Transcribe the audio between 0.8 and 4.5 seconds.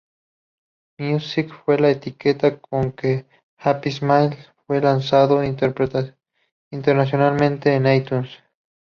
Music fue la etiqueta con que Happy Smiles